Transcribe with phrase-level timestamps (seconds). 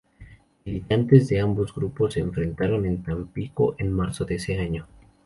[0.65, 4.87] Militantes de ambos grupos se enfrentaron en Tampico en marzo de ese año.